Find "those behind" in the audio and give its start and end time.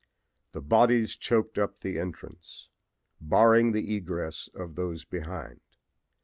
4.73-5.59